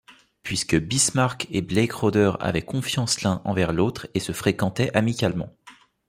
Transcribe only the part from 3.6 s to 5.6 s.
l'autre et se fréquentaient amicalement.